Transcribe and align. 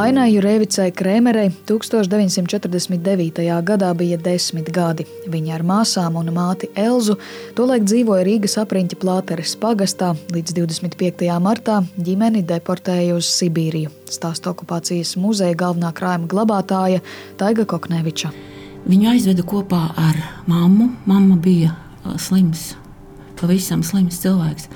Ainai 0.00 0.30
Jurevicai 0.32 0.92
Krēmerei 0.96 1.50
1949. 1.68 3.42
gadā 3.68 3.90
bija 3.92 4.16
desmit 4.16 4.70
gadi. 4.72 5.04
Viņa 5.28 5.50
ar 5.58 5.64
māsām 5.66 6.14
un 6.16 6.30
māti 6.32 6.70
Elzu 6.78 7.18
tolaik 7.58 7.84
dzīvoja 7.84 8.24
Rīgas 8.24 8.54
apriņķa 8.62 8.96
plāteres 9.02 9.52
pagastā. 9.60 10.14
Līdz 10.32 10.54
25. 10.56 11.26
martā 11.44 11.82
ģimeni 12.00 12.40
deportēja 12.48 13.18
uz 13.18 13.28
Sibīriju. 13.28 13.90
Stāsta 14.08 14.54
okupācijas 14.54 15.18
muzeja 15.20 15.58
galvenā 15.66 15.90
krājuma 15.92 16.30
glabātāja 16.32 17.02
Taiga 17.36 17.66
Kokneviča. 17.68 18.30
Viņu 18.86 19.10
aizveda 19.10 19.44
kopā 19.44 19.82
ar 20.00 20.22
mammu. 20.48 20.94
Mamma 21.10 21.36
bija 21.36 21.74
slims, 22.16 22.70
pavisam 23.42 23.84
slims 23.84 24.22
cilvēks. 24.24 24.72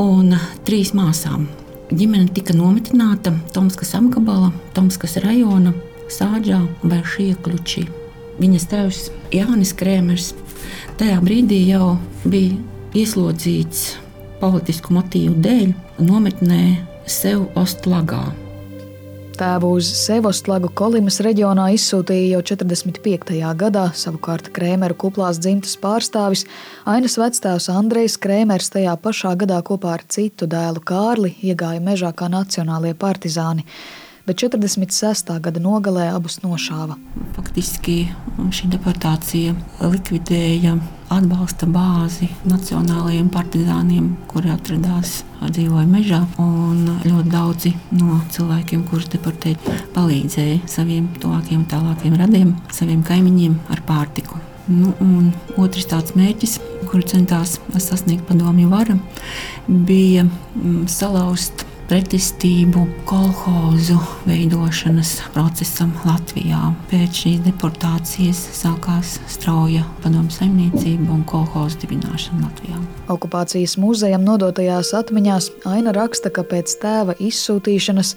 Un 0.00 0.32
trīs 0.64 0.94
māsām 0.96 1.44
Ģimene 1.92 2.30
tika 2.32 2.54
nometināta 2.56 3.34
Tomskas 3.52 3.90
apgabala, 3.98 4.52
Tomskas 4.76 5.18
rajona, 5.20 5.74
Sāģā 6.08 6.62
vai 6.84 7.02
Šieklučī. 7.04 7.84
Viņas 8.40 8.64
tēvs 8.70 9.00
Jānis 9.34 9.74
Krēmers 9.76 10.30
tajā 11.00 11.18
brīdī 11.24 11.60
jau 11.68 11.98
bija 12.24 12.56
ieslodzīts 12.96 13.98
politisku 14.40 14.96
motīvu 14.96 15.36
dēļ 15.44 15.74
nometnē 16.08 16.62
sev 17.10 17.50
Ostlagā. 17.60 18.43
Tēvu 19.34 19.72
uz 19.80 19.88
Sevostlagu 19.98 20.68
Kolimas 20.78 21.16
reģionā 21.24 21.64
izsūtīja 21.74 22.36
jau 22.36 22.42
45. 22.54 23.34
gadā, 23.58 23.88
savukārt 23.98 24.52
Krēmeru 24.54 24.94
kuplās 25.00 25.40
dzimtas 25.42 25.74
pārstāvis 25.82 26.44
Ainas 26.86 27.16
vectēvs 27.18 27.66
Andrejs 27.74 28.14
Krēmers 28.22 28.70
tajā 28.70 28.94
pašā 29.02 29.34
gadā 29.40 29.58
kopā 29.66 29.96
ar 29.96 30.04
citu 30.06 30.46
dēlu 30.50 30.84
Kārli 30.86 31.32
iegāja 31.42 31.82
mežā 31.82 32.12
kā 32.14 32.30
nacionālie 32.30 32.94
partizāni 32.94 33.66
bet 34.26 34.40
46. 34.40 35.32
gada 35.40 35.60
nogalē 35.60 36.08
abus 36.14 36.38
nošāva. 36.44 36.96
Faktiski 37.36 37.96
šī 38.54 38.70
deportācija 38.72 39.52
likvidēja 39.82 40.78
atbalsta 41.12 41.68
bāzi 41.70 42.30
nacionālajiem 42.48 43.28
partizāniem, 43.32 44.08
kuri 44.30 44.52
atradās 44.54 45.20
dzīvoja 45.44 45.84
mežā. 45.90 46.22
Ļoti 47.04 47.32
daudzi 47.32 47.74
no 47.98 48.22
cilvēkiem, 48.32 48.86
kurus 48.88 49.10
deportēja, 49.12 49.76
palīdzēja 49.96 50.64
saviem 50.72 51.10
tuvākiem, 51.20 51.66
tālākiem 51.70 52.16
radiem, 52.20 52.56
saviem 52.72 53.04
kaimiņiem 53.06 53.60
ar 53.74 53.84
pārtiku. 53.86 54.40
Nu, 54.64 54.94
otrs 55.60 55.84
tāds 55.90 56.14
mērķis, 56.16 56.56
kuru 56.88 57.04
centās 57.04 57.58
sasniegt 57.76 58.24
padomju 58.30 58.70
vara, 58.72 58.96
bija 59.68 60.24
mm, 60.24 60.86
salauzt 60.88 61.66
pretestību 61.88 62.86
kolhozu 63.08 63.98
veidošanas 64.24 65.18
procesam 65.34 65.92
Latvijā. 66.06 66.70
Pēc 66.88 67.20
šīs 67.24 67.42
deportācijas 67.44 68.40
sākās 68.56 69.18
strauja 69.28 69.84
padomu 70.04 70.32
saimniecība 70.32 71.12
un 71.12 71.24
kolhozu 71.28 71.82
dibināšana 71.84 72.46
Latvijā. 72.46 72.80
Okupācijas 73.12 73.76
muzejam 73.76 74.22
nodotajās 74.24 74.94
atmiņās 74.96 75.50
Aina 75.68 75.92
raksta, 75.92 76.30
ka 76.32 76.40
pēc 76.48 76.72
tēva 76.80 77.12
izsūtīšanas 77.20 78.14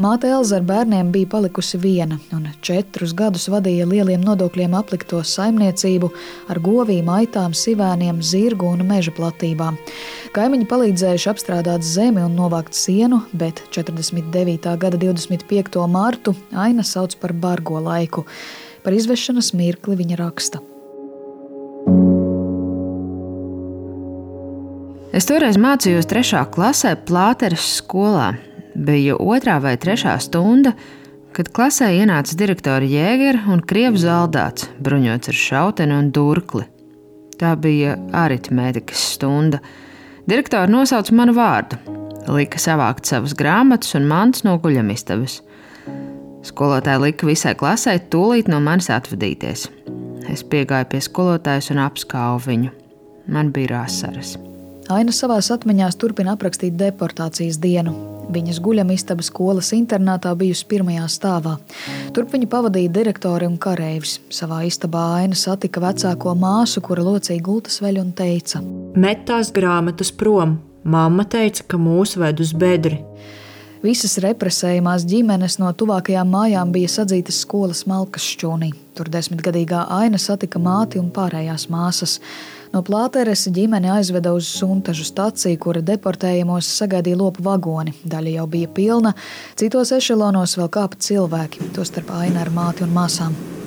māte 0.00 0.30
Elza 0.32 0.56
ar 0.56 0.64
bērniem 0.64 1.10
bija 1.12 1.28
palikusi 1.34 1.76
viena 1.80 2.16
un 2.32 2.46
četrus 2.64 3.12
gadus 3.16 3.50
vadīja 3.52 3.84
lieliem 3.90 4.24
nodokļiem 4.24 4.76
aplikto 4.78 5.20
saimniecību 5.20 6.08
ar 6.48 6.62
govīm, 6.64 7.10
aitām, 7.12 7.52
sivēniem, 7.52 8.22
zirgu 8.24 8.70
un 8.72 8.86
meža 8.88 9.12
platībām. 9.12 9.76
Kaimiņi 10.32 10.68
palīdzējuši 10.70 11.30
apstrādāt 11.34 11.84
zemi 11.84 12.22
un 12.24 12.36
novākt 12.38 12.78
sienu, 12.78 13.09
bet 13.32 13.62
49. 13.74 14.70
gada 14.78 14.98
25. 15.00 15.78
mārtu 15.90 16.34
Aina 16.54 16.84
sauc 16.86 17.16
par 17.20 17.32
bargo 17.32 17.80
laiku. 17.82 18.24
Par 18.84 18.94
izvešanas 18.96 19.52
mirkli 19.58 19.98
viņa 19.98 20.18
raksta. 20.20 20.62
Es 25.10 25.26
toreiz 25.26 25.58
mācījos 25.58 26.06
trešā 26.06 26.44
klasē 26.54 26.94
Plāteres 27.08 27.66
skolā. 27.80 28.30
Bija 28.78 29.16
otrā 29.18 29.58
vai 29.60 29.74
trešā 29.80 30.14
stunda, 30.22 30.72
kad 31.34 31.50
klasē 31.52 31.90
ienāca 31.98 32.38
direktora 32.38 32.86
Jēgera 32.86 33.42
un 33.50 33.60
Krievs 33.60 34.04
zaldāts, 34.06 34.70
bruņots 34.78 35.32
ar 35.32 35.40
šauteni 35.44 35.98
un 35.98 36.12
durkli. 36.14 36.64
Tā 37.40 37.56
bija 37.58 37.96
aritmētikas 38.14 39.02
stunda. 39.16 39.58
Direktora 40.30 40.70
nosauca 40.70 41.14
manu 41.16 41.34
vārdu, 41.34 41.80
lika 42.28 42.60
savākt 42.60 43.08
savas 43.08 43.34
grāmatas 43.36 43.94
un 43.98 44.08
mantas 44.10 44.44
no 44.44 44.56
guļamistabas. 44.60 45.40
Skolotāja 46.46 47.00
lika 47.02 47.28
visai 47.28 47.54
klasē 47.58 47.98
tūlīt 48.12 48.48
no 48.48 48.60
manis 48.64 48.90
atvadīties. 48.92 49.66
Es 50.30 50.44
piegāju 50.46 50.88
pie 50.92 51.00
skolotājas 51.04 51.70
un 51.72 51.82
apskauju 51.84 52.44
viņu. 52.46 52.70
Man 53.30 53.50
bija 53.54 53.84
asaras. 53.84 54.36
Aina 54.90 55.12
savā 55.14 55.38
atmiņā 55.38 55.90
turpina 56.00 56.34
aprakstīt 56.34 56.74
deportācijas 56.78 57.60
dienu. 57.62 57.92
Viņas 58.30 58.60
guļamistaba 58.62 59.24
skolas 59.26 59.72
internātā 59.74 60.32
bijusi 60.38 60.66
pirmajā 60.70 61.06
stāvā. 61.10 61.56
Turp 62.14 62.30
viņa 62.34 62.48
pavadīja 62.50 62.92
direktori 62.94 63.46
un 63.46 63.58
kareivis. 63.58 64.18
Savā 64.30 64.62
istabā 64.68 65.04
aina 65.18 65.38
satika 65.38 65.82
vecāko 65.82 66.36
māsu, 66.38 66.82
kura 66.82 67.06
locīja 67.06 67.42
gultas 67.42 67.80
veļu 67.82 68.06
un 68.06 68.12
teica: 68.14 68.62
Met 68.94 69.26
tās 69.26 69.50
grāmatas 69.54 70.14
prom! 70.14 70.58
Māma 70.84 71.26
teica, 71.28 71.66
ka 71.68 71.78
mūs 71.80 72.16
ved 72.16 72.40
uz 72.40 72.54
bedri. 72.56 73.02
Visas 73.80 74.18
represējumās 74.20 75.06
ģimenes 75.08 75.58
no 75.60 75.70
tuvākajām 75.72 76.28
mājām 76.28 76.72
bija 76.72 76.88
sadzītas 76.92 77.38
skolas 77.44 77.86
malkas 77.88 78.24
šķūnī. 78.34 78.70
Tur 78.96 79.08
desmitgadīgā 79.12 79.86
aina 79.96 80.20
satika 80.20 80.60
māti 80.60 81.00
un 81.00 81.08
pārējās 81.12 81.68
māsas. 81.72 82.18
No 82.72 82.84
Plāteres 82.86 83.46
ģimene 83.48 83.92
aizveda 83.96 84.34
uz 84.36 84.48
Suntažu 84.52 85.04
staciju, 85.08 85.60
kura 85.60 85.84
deportējumos 85.84 86.68
sagaidīja 86.80 87.20
lopu 87.20 87.44
vagoni. 87.44 87.96
Daļa 88.04 88.36
jau 88.38 88.50
bija 88.52 88.72
pilna, 88.76 89.14
citos 89.60 89.96
ešelonos 89.96 90.58
vēl 90.60 90.68
kāpa 90.76 91.00
cilvēki, 91.00 91.72
tostarp 91.76 92.12
aina 92.20 92.44
ar 92.44 92.52
māti 92.56 92.84
un 92.84 92.94
māsām. 92.96 93.59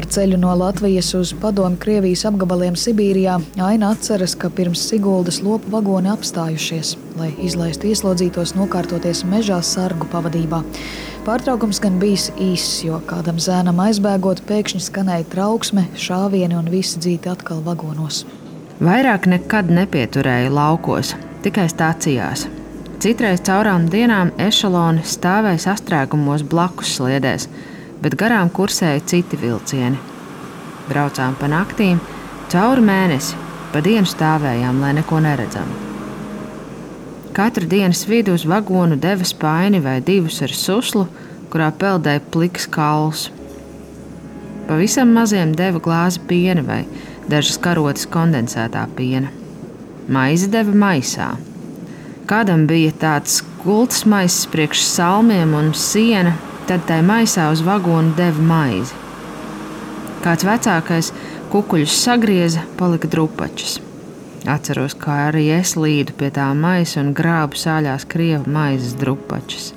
Par 0.00 0.06
ceļu 0.08 0.38
no 0.40 0.54
Latvijas 0.56 1.10
uz 1.12 1.34
padomu 1.36 1.76
Krievijas 1.76 2.22
apgabaliem 2.24 2.72
Sibīrijā 2.72 3.34
Aina 3.60 3.90
atceras, 3.92 4.32
ka 4.32 4.48
pirms 4.48 4.80
Siguldas 4.88 5.42
lopu 5.44 5.68
vagoni 5.74 6.08
apstājušies, 6.08 6.94
lai 7.18 7.26
izlaistu 7.44 7.90
ieslodzītos 7.90 8.54
nokārtoties 8.56 9.26
mežā 9.28 9.58
sargu 9.60 10.06
pavadībā. 10.08 10.62
Pārtraukums 11.26 11.82
gan 11.84 11.98
bijis 12.00 12.30
īss, 12.40 12.78
jo 12.86 12.96
kādam 13.10 13.36
zēnam 13.44 13.82
aizbēgot, 13.84 14.40
pēkšņi 14.48 14.80
skanēja 14.86 15.26
trauksme, 15.34 15.84
šāvieni 15.92 16.56
un 16.56 16.70
visi 16.72 16.96
dzīti 16.96 17.28
atkal 17.28 17.60
vagonos. 17.66 18.22
Vairāk 18.80 19.28
nekad 19.28 19.68
nepieturēju 19.68 20.54
laukos, 20.56 21.12
tikai 21.44 21.66
stācijās. 21.68 22.46
Citreiz 23.04 23.44
caurām 23.44 23.84
dienām 23.92 24.32
ešaloni 24.48 25.04
stāvēja 25.04 25.60
sastrēgumos 25.66 26.46
blakus 26.48 26.96
sliedēs 26.96 27.50
bet 28.02 28.16
garām 28.16 28.50
kursēja 28.52 29.02
citi 29.12 29.38
vilcieni. 29.40 29.98
Braucām 30.88 31.36
pa 31.38 31.48
naktīm, 31.50 32.00
cauri 32.50 32.84
mēnesi, 32.84 33.36
pa 33.72 33.82
dienu 33.84 34.08
stāvējām, 34.08 34.80
lai 34.82 34.94
neko 34.98 35.20
neredzam. 35.22 35.68
Katru 37.36 37.68
dienas 37.70 38.02
vidu 38.10 38.34
uz 38.34 38.44
vagonu 38.48 38.96
deva 38.98 39.24
spaini 39.24 39.78
vai 39.80 40.00
divus 40.02 40.40
ar 40.42 40.50
suslu, 40.50 41.04
kurā 41.52 41.68
peldēja 41.70 42.22
pliks 42.32 42.66
kauls. 42.70 43.28
Pavisam 44.66 45.12
maziem 45.14 45.54
deva 45.54 45.78
glāzi 45.82 46.22
piena 46.26 46.64
vai 46.66 46.82
dažas 47.30 47.58
karotes 47.62 48.08
kondensētā 48.10 48.82
piena. 48.98 49.30
Maizi 50.10 50.50
deva 50.50 50.74
maisā. 50.74 51.30
Kādam 52.30 52.66
bija 52.70 52.92
tāds 52.98 53.40
gultas 53.62 54.04
maisis 54.06 54.46
priekš 54.50 54.82
salmiem 54.86 55.54
un 55.54 55.72
siena, 55.74 56.34
tad 56.70 56.84
tai 56.86 57.00
maisā 57.02 57.48
uz 57.50 57.64
vagonu 57.66 58.12
deva 58.14 58.42
maizi. 58.46 58.94
Kāds 60.22 60.44
vecākais 60.46 61.08
kukuļus 61.50 61.96
sagrieza, 62.04 62.62
palika 62.78 63.08
drupačas. 63.10 63.80
Atceros, 64.48 64.94
kā 64.94 65.16
arī 65.26 65.48
es 65.56 65.74
līdu 65.74 66.14
pie 66.20 66.28
tā 66.36 66.46
maisa 66.54 67.00
un 67.02 67.10
grābu 67.16 67.58
sāļās 67.58 68.06
krievu 68.12 68.52
maizes 68.54 68.94
drupačas. 69.00 69.72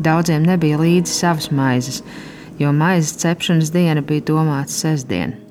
Daudziem 0.00 0.46
nebija 0.48 0.78
līdzi 0.80 1.12
savas 1.12 1.50
maizes, 1.52 2.00
jo 2.58 2.72
maizes 2.72 3.18
cepšanas 3.20 3.74
diena 3.74 4.00
bija 4.00 4.24
domāta 4.32 4.72
sestdiena. 4.72 5.47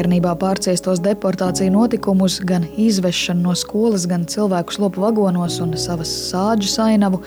Bērnībā 0.00 0.32
pārciestos 0.40 1.00
deportāciju 1.04 1.74
notikumus, 1.74 2.38
gan 2.46 2.64
izvešanu 2.80 3.50
no 3.50 3.54
skolas, 3.58 4.06
gan 4.08 4.24
cilvēku 4.30 4.72
slopu 4.76 5.02
vagonos 5.04 5.58
un 5.60 5.74
savas 5.76 6.12
sāģu 6.30 6.68
sainavu, 6.70 7.20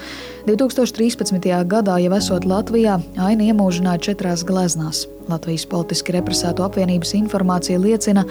2013. 0.48 1.46
gadā, 1.70 2.00
jau 2.04 2.16
esot 2.18 2.48
Latvijā, 2.50 2.98
Aina 3.22 3.46
iemūžināja 3.52 4.02
četrās 4.10 4.44
gleznās. 4.48 5.06
Latvijas 5.30 5.64
politiski 5.72 6.18
represēto 6.18 6.66
apvienības 6.66 7.14
informācija 7.16 7.80
liecina, 7.80 8.26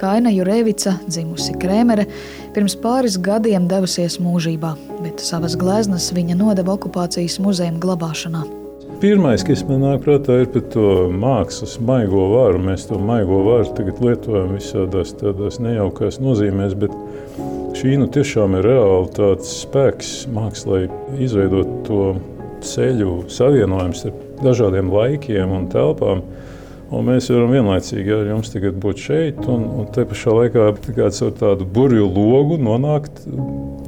ka 0.00 0.16
Aina 0.16 0.32
Jurevica, 0.34 0.96
dzimusi 1.06 1.54
Krēmere, 1.62 2.08
pirms 2.56 2.74
pāris 2.82 3.20
gadiem 3.20 3.68
devusies 3.70 4.18
mūžībā, 4.22 4.72
bet 5.04 5.22
savas 5.22 5.54
gleznas 5.60 6.10
viņa 6.16 6.40
nodeva 6.40 6.74
okupācijas 6.78 7.38
muzeja 7.44 7.76
glabāšanā. 7.84 8.61
Pirmais, 9.02 9.42
kas 9.42 9.64
man 9.66 9.80
nāk 9.82 10.04
prātā, 10.04 10.36
ir 10.44 10.50
par 10.54 10.62
to 10.70 10.82
mākslas 11.10 11.72
maigo 11.82 12.28
varu. 12.36 12.60
Mēs 12.62 12.84
to 12.86 13.00
maigo 13.02 13.40
varu 13.42 13.72
tagad 13.74 13.98
lietojam 13.98 14.52
visādās 14.54 15.10
tādās 15.18 15.56
nejaukās 15.58 16.20
nozīmēs, 16.22 16.76
bet 16.78 16.94
šī 17.80 17.96
nu 17.98 18.06
tiešām 18.14 18.54
ir 18.60 18.68
reāli 18.68 19.10
tāds 19.16 19.50
spēks 19.64 20.12
mākslai 20.30 20.84
izveidot 21.18 21.72
to 21.88 22.04
ceļu 22.62 23.16
savienojumu 23.26 23.98
starp 23.98 24.22
dažādiem 24.44 24.94
laikiem 24.94 25.56
un 25.58 25.66
telpām. 25.74 26.22
Un 26.92 27.06
mēs 27.08 27.30
varam 27.32 27.54
vienlaicīgi 27.54 28.12
ar 28.12 28.26
jums 28.34 28.50
būt 28.82 29.00
šeit, 29.00 29.38
un, 29.48 29.64
un 29.80 29.86
te 29.94 30.04
pašā 30.08 30.34
laikā 30.36 30.66
ar 31.24 31.32
tādu 31.38 31.64
burbuļu 31.64 32.04
logu 32.12 32.58
nonākt 32.60 33.24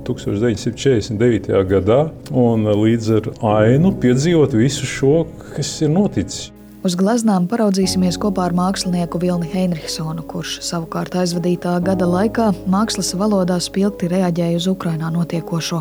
1949. 0.08 1.52
gadā 1.68 2.00
un 2.32 2.64
līdz 2.64 3.12
ar 3.18 3.30
ainu 3.58 3.92
piedzīvot 4.00 4.56
visu 4.56 4.88
šo, 4.88 5.14
kas 5.52 5.76
ir 5.84 5.92
noticis. 5.92 6.53
Uz 6.84 6.98
gleznām 7.00 7.46
paraudzīsimies 7.48 8.18
kopā 8.20 8.42
ar 8.44 8.52
mākslinieku 8.52 9.16
Vilni 9.22 9.46
Heinrichsonu, 9.48 10.20
kurš 10.28 10.58
savukārt 10.66 11.14
aizvadītā 11.16 11.78
gada 11.80 12.04
laikā 12.04 12.50
mākslas 12.68 13.14
valodā 13.16 13.56
spilgti 13.64 14.10
reaģēja 14.12 14.58
uz 14.58 14.66
Ukrainā 14.68 15.08
notiekošo. 15.14 15.80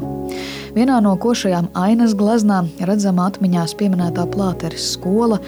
Vienā 0.78 1.02
no 1.04 1.18
košajām 1.20 1.68
ainas 1.76 2.16
gleznām 2.16 2.72
redzama 2.88 3.28
atmiņās 3.34 3.76
pieminētā 3.82 4.30
plāteres 4.32 4.94
skola 4.96 5.42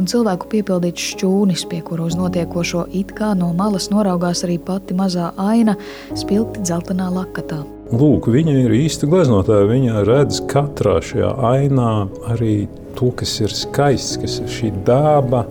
un 0.00 0.08
cilvēku 0.08 0.48
piepildīts 0.54 1.12
šķūnis, 1.12 1.68
pie 1.68 1.84
kura 1.84 2.08
uz 2.08 2.16
notiekošo 2.16 2.88
it 2.96 3.12
kā 3.12 3.34
no 3.36 3.52
malas 3.52 3.92
noraugās 3.92 4.46
arī 4.48 4.56
pati 4.64 4.96
mazā 4.96 5.34
aina 5.36 5.76
spilgti 6.16 6.64
dzeltenā 6.64 7.12
lakatā. 7.12 7.60
Lūk, 7.92 8.32
viņa 8.32 8.62
ir 8.64 8.72
īsta 8.80 9.04
gleznotāja. 9.04 9.68
Viņa 9.68 10.06
redz 10.08 10.40
katrā 10.48 11.02
šajā 11.04 11.36
ainā 11.52 11.90
arī 12.32 12.62
to, 12.96 13.10
kas 13.16 13.34
ir 13.42 13.54
skaists, 13.56 14.18
kas 14.22 14.38
ir 14.42 14.50
šī 14.52 14.72
daba, 14.86 15.46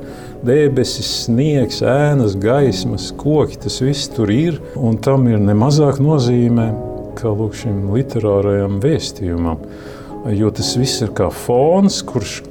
debesis, 0.46 1.10
sniegs, 1.26 1.82
ēnas, 1.86 2.38
gaismas, 2.42 3.10
koki. 3.18 3.60
Tas 3.66 3.82
viss 3.84 4.12
tur 4.14 4.32
ir. 4.34 4.62
Un 4.80 5.00
tam 5.04 5.28
ir 5.32 5.42
nemazāk 5.42 6.02
nozīme 6.04 6.72
kā 7.20 7.32
lūk, 7.34 7.58
šim 7.58 7.90
literārajam 7.94 8.80
vēstījumam. 8.84 9.66
Jo 10.38 10.52
tas 10.54 10.76
viss 10.78 11.02
ir 11.02 11.14
kā 11.18 11.32
fons, 11.34 12.02
kurš 12.06 12.42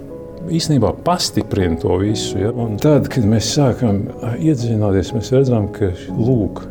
īstenībā 0.50 0.92
pastiprina 1.06 1.78
to 1.80 1.96
visu. 2.00 2.38
Ja? 2.40 2.50
Un 2.50 2.78
tad, 2.82 3.08
kad 3.12 3.26
mēs 3.28 3.52
sākam 3.56 4.04
iedziļināties, 4.36 5.14
mēs 5.16 5.32
redzam, 5.34 5.68
ka 5.74 5.92
lūk, 6.16 6.64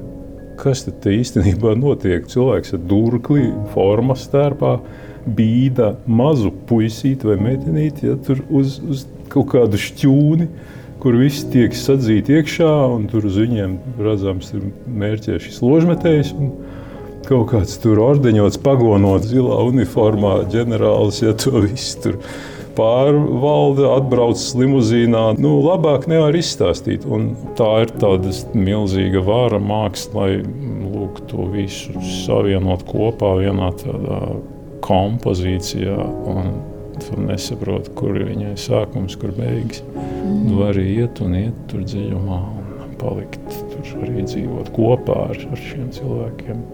kas 0.60 0.86
tad 0.88 1.08
īstenībā 1.12 1.76
notiek. 1.80 2.28
Cilvēks 2.30 2.76
ar 2.76 2.84
durkli, 2.90 3.50
formas 3.76 4.26
starpā 4.28 4.78
bīda 5.26 5.94
mazu 6.08 6.52
puisīti 6.70 7.30
vai 7.30 7.38
meitenīti 7.42 8.10
ja, 8.10 8.18
uz, 8.50 8.80
uz 8.84 9.06
kaut 9.30 9.52
kādu 9.54 9.80
šķūni, 9.80 10.50
kur 11.00 11.16
viss 11.20 11.48
tiek 11.54 11.76
sadzīti 11.76 12.40
iekšā, 12.40 12.72
un 12.96 13.08
tur 13.12 13.28
uz 13.30 13.40
viņiem 13.40 13.78
redzams 14.04 14.52
ir 14.56 14.70
mērķē 15.00 15.40
šis 15.44 15.62
ložmetējs. 15.64 16.36
Kaut 17.30 17.52
kāds 17.52 17.76
tur 17.84 18.00
ordeņots, 18.02 18.58
pagonot 18.64 19.28
zilā 19.28 19.60
uniformā 19.70 20.40
ģenerālis, 20.50 21.22
ja 21.22 21.36
to 21.38 21.62
viss 21.68 21.98
tur 22.02 22.18
pārvalda, 22.80 23.92
atbrauc 23.98 24.42
limuzīnā. 24.60 25.24
Nu, 25.42 25.60
labāk 25.66 26.08
nevar 26.10 26.36
izstāstīt. 26.40 27.06
Un 27.06 27.34
tā 27.60 27.84
ir 27.84 27.94
tāda 28.02 28.34
milzīga 28.56 29.24
vara 29.26 29.60
mākslā, 29.62 30.16
lai 30.16 30.88
lūk, 30.90 31.26
to 31.30 31.50
visu 31.54 32.00
savienot 32.24 32.88
kopā 32.90 33.36
vienā 33.44 33.74
tādā 33.84 34.22
kompozīcijā. 34.86 35.98
Tu 37.00 37.22
nesaproti, 37.24 37.94
kur 37.96 38.18
ir 38.20 38.28
viņai 38.28 38.58
sākums, 38.60 39.16
kur 39.20 39.32
beigas. 39.38 39.80
Mm. 39.94 40.42
Tu 40.50 40.58
vari 40.60 40.84
iet 40.98 41.22
un 41.24 41.38
iet 41.40 41.62
tur 41.72 41.86
dziļumā 41.88 42.40
un 42.58 42.98
palikt 43.00 43.40
tur 43.72 44.04
arī 44.04 44.26
dzīvot 44.28 44.74
kopā 44.76 45.22
ar, 45.30 45.40
ar 45.40 45.64
šiem 45.70 45.88
cilvēkiem. 45.96 46.68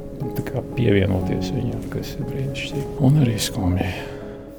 Pievienoties 0.76 1.54
viņiem, 1.54 1.88
kas 1.94 2.16
ir 2.18 2.28
brīnišķīgi 2.32 3.00
un 3.06 3.22
arī 3.22 3.38
skumji. 3.42 3.94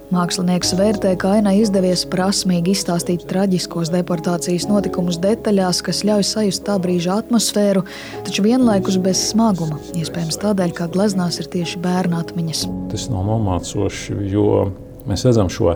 Mākslinieks 0.06 0.70
vērtē, 0.79 1.17
ka 1.19 1.32
ainai 1.35 1.56
izdevies 1.64 2.05
prasmīgi 2.06 2.76
izstāstīt 2.76 3.25
traģiskos 3.26 3.91
deportācijas 3.91 4.69
notikumus 4.70 5.19
detaļās, 5.19 5.81
kas 5.82 6.05
ļauj 6.06 6.23
sajust 6.29 6.62
tā 6.69 6.76
brīža 6.79 7.17
atmosfēru, 7.25 7.82
taču 8.23 8.44
vienlaikus 8.47 9.00
bez 9.03 9.25
smaguma. 9.32 9.81
Iespējams, 9.99 10.38
tādēļ, 10.44 10.76
ka 10.79 10.87
gleznās 10.94 11.41
ir 11.43 11.50
tieši 11.50 11.82
bērna 11.82 12.23
atmiņas. 12.23 12.62
Tas 12.93 13.08
nav 13.11 13.26
nomācoši, 13.32 14.20
jo 14.31 14.69
mēs 15.11 15.26
redzam 15.26 15.50
šo 15.50 15.75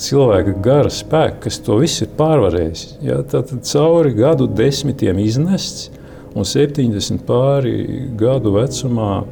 cilvēka 0.00 0.56
gara 0.64 0.92
spēku, 0.92 1.42
kas 1.44 1.60
to 1.68 1.76
visu 1.84 2.06
ir 2.06 2.16
pārvarējis. 2.16 2.88
Ja, 3.04 3.20
tad 3.28 3.52
cauri 3.68 4.16
gadu 4.16 4.48
desmitiem 4.48 5.20
iznests 5.20 5.90
un 6.32 6.48
70 6.48 7.28
pāri 7.28 8.06
gadu 8.16 8.56
vecumā 8.56 9.26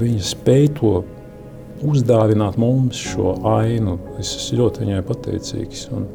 viņa 0.00 0.28
spēja 0.32 0.76
to 0.80 0.98
uzdāvināt 1.86 2.58
mums 2.60 3.00
šo 3.00 3.36
ainu. 3.56 3.98
Es 4.20 4.34
esmu 4.36 4.62
ļoti 4.62 4.84
viņai 4.84 5.00
pateicīgs. 5.08 5.86
Un, 5.96 6.06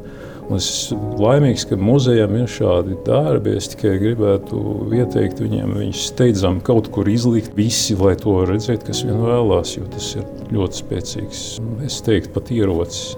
un 0.46 0.56
es 0.58 0.68
esmu 0.70 1.18
laimīgs, 1.22 1.66
ka 1.68 1.78
muzejam 1.80 2.36
ir 2.38 2.48
šādi 2.50 2.98
darbi. 3.06 3.56
Es 3.58 3.70
tikai 3.74 3.96
gribētu 4.02 4.62
ieteikt 4.96 5.42
viņiem, 5.44 5.76
viņus 5.82 6.08
steidzam 6.12 6.62
kaut 6.64 6.90
kur 6.94 7.10
izlikt 7.10 7.56
visi, 7.58 7.98
lai 7.98 8.14
to 8.20 8.38
redzētu, 8.48 8.88
kas 8.90 9.04
vien 9.08 9.22
vēlās, 9.26 9.76
jo 9.78 9.86
tas 9.92 10.14
ir 10.18 10.26
ļoti 10.54 10.82
spēcīgs. 10.84 11.46
Es 11.86 12.02
teiktu, 12.06 12.34
pat 12.38 12.54
ierocis. 12.54 13.16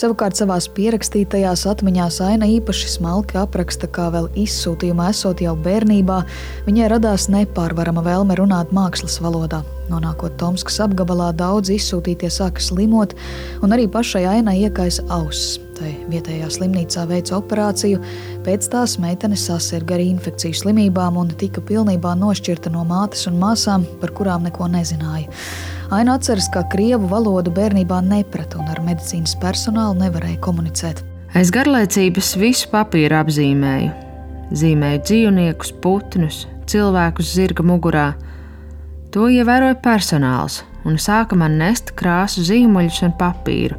Savukārt 0.00 0.38
savā 0.38 0.54
pierakstītajās 0.76 1.66
atmiņās 1.68 2.22
Aina 2.24 2.46
īpaši 2.48 2.88
smalki 2.94 3.36
apraksta, 3.36 3.84
kā 3.84 4.06
vēl 4.14 4.30
izsūtījumā 4.46 5.10
esot 5.12 5.42
jau 5.44 5.52
bērnībā, 5.66 6.22
viņai 6.68 6.88
radās 6.94 7.28
nepārvarama 7.28 8.06
vēlme 8.06 8.38
runāt 8.40 8.72
mākslas 8.72 9.18
valodā. 9.20 9.60
Nonākot 9.90 10.36
Tomskas 10.38 10.78
apgabalā, 10.84 11.32
daudz 11.34 11.72
izsūtītie 11.74 12.30
sāka 12.30 12.62
slimot, 12.62 13.16
un 13.64 13.74
arī 13.74 13.88
pašai 13.90 14.22
Ainai 14.30 14.60
iekaisa 14.62 15.06
auss. 15.10 15.58
Tai 15.80 15.90
vietējā 16.12 16.50
slimnīcā 16.52 17.06
veica 17.08 17.38
operāciju, 17.38 18.02
pēc 18.44 18.68
tās 18.70 18.98
meitene 19.00 19.38
sasirga 19.40 19.96
ar 19.96 20.04
infekciju 20.04 20.58
slimībām 20.60 21.16
un 21.18 21.32
tika 21.40 21.62
pilnībā 21.64 22.12
nošķirta 22.20 22.72
no 22.74 22.84
mātes 22.88 23.24
un 23.30 23.40
māsām, 23.40 23.86
par 24.02 24.12
kurām 24.16 24.44
neko 24.46 24.68
nezināja. 24.70 25.32
Aina 25.90 26.14
atceras, 26.20 26.46
ka 26.54 26.62
krievu 26.70 27.08
valodu 27.10 27.50
bērnībā 27.50 27.98
neprata 28.06 28.60
un 28.60 28.68
ar 28.70 28.78
medicīnas 28.86 29.34
personālu 29.42 29.98
nevarēja 30.04 30.38
komunicēt. 30.44 31.00
Aiz 31.34 31.50
garlaicības 31.54 32.36
visu 32.38 32.70
papīru 32.70 33.16
apzīmēju. 33.24 33.90
Zīmēju 34.50 35.02
dzīvniekus, 35.06 35.72
putnus, 35.82 36.44
cilvēkus 36.70 37.34
zirga 37.38 37.64
mugurā. 37.66 38.08
To 39.10 39.26
ievēroja 39.26 39.76
personāls 39.82 40.60
un 40.86 40.98
sāka 41.02 41.36
man 41.38 41.58
nest 41.60 41.94
krāsu 41.98 42.44
zīmuļus 42.46 43.00
un 43.08 43.16
papīru, 43.20 43.78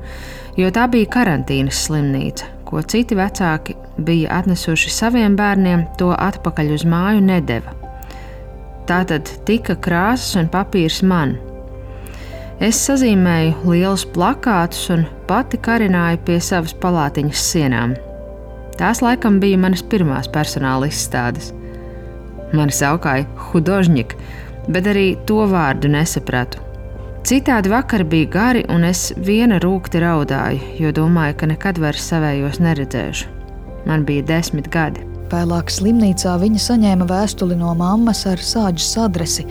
jo 0.59 0.71
tā 0.75 0.87
bija 0.91 1.09
karantīnas 1.15 1.85
slimnīca, 1.87 2.49
ko 2.67 2.83
citi 2.83 3.15
vecāki 3.15 3.77
bija 3.97 4.41
atnesuši 4.41 4.91
saviem 4.91 5.37
bērniem, 5.39 5.87
to 5.97 6.11
atpakaļ 6.15 6.73
uz 6.75 6.83
māju 6.83 7.23
nedeva. 7.23 7.77
Tātad 8.89 9.29
tika 9.47 9.77
krāsas 9.79 10.35
un 10.41 10.51
papīrs 10.51 10.99
man, 11.07 11.37
Es 12.61 12.77
sazīmēju 12.85 13.71
lielus 13.71 14.03
plakātus 14.13 14.83
un 14.93 15.07
pati 15.25 15.57
karināju 15.65 16.19
pie 16.27 16.35
savas 16.45 16.75
palātiņas 16.77 17.45
sienām. 17.53 17.95
Tās 18.77 19.01
laikam 19.01 19.39
bija 19.41 19.57
manas 19.57 19.81
pirmās 19.81 20.29
personāla 20.29 20.85
izstādes. 20.91 21.47
Mani 22.53 22.75
saukāja 22.77 23.25
Hudožņika, 23.47 24.19
bet 24.69 24.89
arī 24.91 25.07
to 25.25 25.45
vārdu 25.49 25.89
nesapratu. 25.91 26.61
Citādi 27.21 27.69
vakar 27.69 28.01
bija 28.09 28.29
gari, 28.33 28.63
un 28.73 28.83
es 28.87 29.11
viena 29.17 29.59
rūkti 29.61 30.01
raudāju, 30.01 30.73
jo 30.81 30.89
domāju, 30.95 31.37
ka 31.37 31.51
nekad 31.53 31.77
vairs 31.81 32.07
savējos 32.09 32.57
neredzēšu. 32.63 33.29
Man 33.85 34.05
bija 34.05 34.25
desmit 34.25 34.69
gadi. 34.73 35.05
Vēlāk 35.31 35.69
slimnīcā 35.71 36.33
viņa 36.41 36.59
saņēma 36.59 37.05
vēstuli 37.07 37.55
no 37.55 37.71
mammas 37.77 38.25
ar 38.27 38.41
sāģes 38.43 38.89
adresi. 38.99 39.45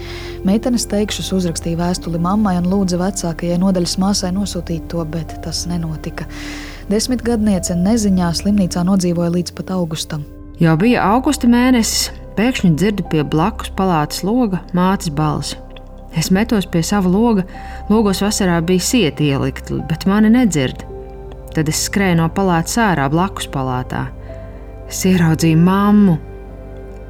Meitenes 0.44 0.84
teikšus 0.90 1.30
uzrakstīja 1.38 1.78
vēstuli 1.78 2.20
mammai 2.20 2.58
un 2.58 2.68
lūdza 2.68 2.98
vecākajai 3.00 3.56
nodaļas 3.62 3.96
māsai 4.02 4.32
nosūtīt 4.36 4.90
to, 4.92 5.06
bet 5.08 5.38
tas 5.46 5.62
nenotika. 5.70 6.26
Desmitgadniece 6.90 7.78
neziņā 7.78 8.28
slimnīcā 8.42 8.84
nodzīvoja 8.84 9.32
līdz 9.38 9.54
pat 9.56 9.72
augustam. 9.78 10.26
Jau 10.60 10.74
bija 10.76 11.06
augusta 11.14 11.48
mēnesis, 11.48 12.10
pēkšņi 12.40 12.70
dzirdu 12.80 13.04
pie 13.12 13.24
blakus 13.28 13.68
palātas 13.76 14.22
loga 14.24 14.62
mātes 14.76 15.10
balsi. 15.12 15.58
Es 16.16 16.30
metos 16.32 16.66
pie 16.66 16.80
sava 16.82 17.10
loga, 17.12 17.44
logos 17.90 18.22
vasarā 18.24 18.56
bija 18.64 18.82
sieti 18.82 19.28
ielikti, 19.30 19.76
bet 19.90 20.06
mani 20.08 20.30
nedzird. 20.32 20.86
Tad 21.54 21.68
es 21.68 21.82
skrēju 21.86 22.16
no 22.22 22.28
palātas 22.32 22.78
ārā 22.80 23.10
blakus 23.12 23.46
palātā. 23.52 24.06
Es 24.88 25.02
ieraudzīju 25.06 25.58
mammu. 25.60 26.16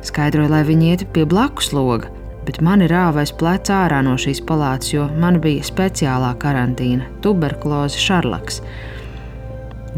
Skaidroju, 0.05 0.51
lai 0.51 0.65
viņi 0.67 0.91
ietu 0.91 1.09
pie 1.15 1.27
blakus 1.29 1.71
loga, 1.77 2.11
bet 2.49 2.59
mani 2.65 2.89
rāvais 2.91 3.33
plec 3.33 3.71
ārā 3.73 4.01
no 4.05 4.17
šīs 4.21 4.43
palātas, 4.49 4.91
jo 4.97 5.07
man 5.21 5.39
bija 5.45 5.65
speciālā 5.65 6.35
karantīna, 6.43 7.07
tuberkuloze, 7.25 8.01
šarlaks. 8.03 8.61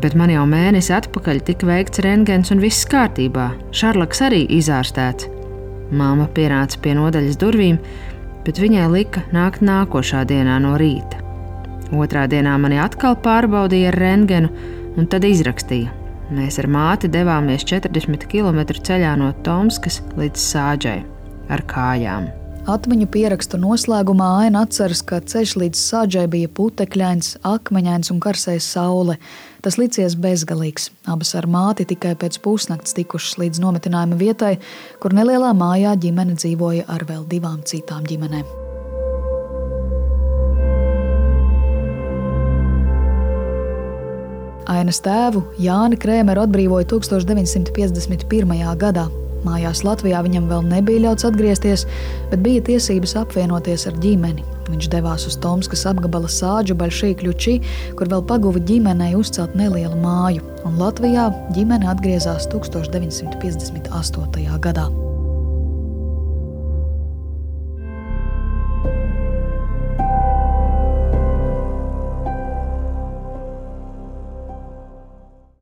Bet 0.02 0.16
man 0.18 0.32
jau 0.32 0.42
mēnesi 0.50 0.90
atpakaļ 0.96 1.40
tika 1.46 1.68
veikts 1.68 2.02
rentgens 2.02 2.50
un 2.50 2.62
viss 2.62 2.86
kārtībā. 2.90 3.52
Šarlaks 3.76 4.24
arī 4.26 4.42
izārstēts. 4.58 5.28
Māma 5.94 6.26
pienāca 6.34 6.80
pie 6.82 6.96
nodaļas 6.98 7.38
durvīm, 7.38 7.78
bet 8.42 8.58
viņai 8.58 8.88
lika 8.90 9.22
nākt 9.34 9.62
nākošā 9.62 10.24
dienā 10.26 10.58
no 10.64 10.74
rīta. 10.80 11.22
Otrā 11.92 12.26
dienā 12.26 12.56
mani 12.58 12.80
atkal 12.82 13.14
pārbaudīja 13.22 13.92
ar 13.92 14.00
rentgenu 14.02 14.50
un 14.98 15.06
tad 15.12 15.28
izrakstīja. 15.28 15.92
Mēs 16.32 16.58
ar 16.58 16.70
māti 16.72 17.12
devāmies 17.12 17.66
40 17.68 18.26
km 18.32 18.62
ceļā 18.72 19.16
no 19.20 19.34
Tomskas 19.46 20.00
līdz 20.16 20.50
Sāģai 20.50 21.00
ar 21.52 21.68
kājām. 21.68 22.32
Atmiņu 22.62 23.08
pierakstu 23.10 23.58
noslēgumā 23.58 24.26
Aina 24.44 24.60
atceras, 24.62 25.00
ka 25.02 25.18
ceļš 25.18 25.52
līdz 25.58 25.80
sāģai 25.82 26.28
bija 26.30 26.50
putekļains, 26.54 27.32
akmeņains 27.42 28.12
un 28.14 28.20
karsējis 28.22 28.68
saule. 28.76 29.16
Tas 29.66 29.80
licies 29.80 30.14
bezgalīgs. 30.14 30.92
Abas 31.10 31.34
ar 31.34 31.48
māti 31.50 31.88
tikai 31.90 32.12
pēc 32.20 32.38
pusnakts 32.44 32.94
tikušas 32.94 33.40
līdz 33.42 33.58
nometinājuma 33.64 34.18
vietai, 34.20 34.52
kur 35.02 35.10
nelielā 35.10 35.50
mājā 35.58 35.96
ģimene 36.04 36.36
dzīvoja 36.38 36.86
ar 36.86 37.02
vēl 37.08 37.24
divām 37.32 37.64
citām 37.66 38.06
ģimenēm. 38.06 38.46
Ainas 44.70 45.02
tēvu 45.02 45.42
Jāni 45.58 45.98
Krēmeru 45.98 46.46
atbrīvoja 46.46 46.86
1951. 46.94 48.62
gadā. 48.78 49.08
Mājās 49.46 49.84
Latvijā 49.86 50.18
viņam 50.24 50.48
vēl 50.50 50.62
nebija 50.70 51.04
ļauts 51.06 51.26
atgriezties, 51.28 51.80
bet 52.30 52.38
bija 52.44 52.60
tiesības 52.70 53.12
apvienoties 53.24 53.82
ar 53.90 53.94
ģimeni. 54.02 54.42
Viņš 54.70 54.86
devās 54.92 55.22
uz 55.26 55.34
Tomskas 55.42 55.82
apgabala 55.90 56.28
sāģu 56.30 56.74
Baļšīkļuči, 56.80 57.54
kur 57.98 58.06
vēl 58.12 58.22
paguva 58.28 58.58
ģimenei 58.70 59.12
uzcelt 59.18 59.52
nelielu 59.58 59.96
māju, 60.02 60.42
un 60.68 60.72
Latvijā 60.80 61.24
ģimene 61.56 61.86
atgriezās 61.92 62.42
1958. 62.54 64.60
gadā. 64.62 64.86